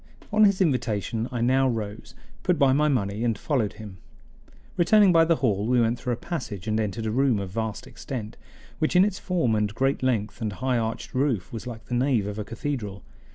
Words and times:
On 0.33 0.45
his 0.45 0.61
invitation 0.61 1.29
I 1.31 1.41
now 1.41 1.69
rose, 1.69 2.15
put 2.41 2.57
by 2.57 2.73
my 2.73 2.87
money, 2.87 3.23
and 3.23 3.37
followed 3.37 3.73
him. 3.73 3.97
Returning 4.75 5.11
by 5.11 5.25
the 5.25 5.35
hall 5.35 5.67
we 5.67 5.79
went 5.79 5.99
through 5.99 6.13
a 6.13 6.17
passage 6.17 6.67
and 6.67 6.79
entered 6.79 7.05
a 7.05 7.11
room 7.11 7.37
of 7.37 7.51
vast 7.51 7.85
extent, 7.85 8.35
which 8.79 8.95
in 8.95 9.05
its 9.05 9.19
form 9.19 9.53
and 9.53 9.71
great 9.75 10.01
length 10.01 10.41
and 10.41 10.53
high 10.53 10.79
arched 10.79 11.13
roof 11.13 11.53
was 11.53 11.67
like 11.67 11.85
the 11.85 11.93
nave 11.93 12.25
of 12.25 12.39
a 12.39 12.43
cathedral. 12.43 13.03